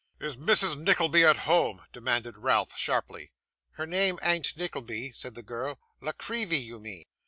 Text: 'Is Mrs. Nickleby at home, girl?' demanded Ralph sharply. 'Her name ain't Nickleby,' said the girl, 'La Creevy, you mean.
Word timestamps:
'Is 0.19 0.35
Mrs. 0.35 0.79
Nickleby 0.79 1.23
at 1.23 1.37
home, 1.45 1.77
girl?' 1.77 1.85
demanded 1.93 2.35
Ralph 2.39 2.75
sharply. 2.75 3.33
'Her 3.73 3.85
name 3.85 4.17
ain't 4.23 4.57
Nickleby,' 4.57 5.11
said 5.11 5.35
the 5.35 5.43
girl, 5.43 5.79
'La 6.01 6.13
Creevy, 6.13 6.57
you 6.57 6.79
mean. 6.79 7.03